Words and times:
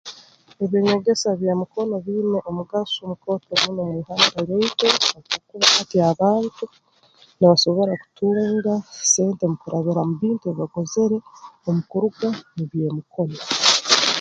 Eby'enyegesa 0.63 1.29
by'emikono 1.39 1.95
biina 2.05 2.37
omugaso 2.49 2.99
mukooto 3.09 3.51
muno 3.61 3.81
mu 3.87 3.93
Uganda 4.01 4.39
yaitu 4.51 4.85
habwokuba 5.11 5.65
hati 5.75 5.97
abantu 6.11 6.63
nibasobora 7.37 7.93
kutunga 8.01 8.73
sente 9.11 9.43
mu 9.51 9.55
kurabira 9.61 10.01
mu 10.07 10.13
bintu 10.21 10.43
ebi 10.45 10.59
bakozere 10.61 11.17
omu 11.67 11.81
kuruga 11.89 12.27
mu 12.55 12.63
by'emikono 12.69 13.37